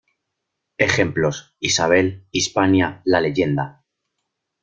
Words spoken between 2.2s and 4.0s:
Hispania, la leyenda.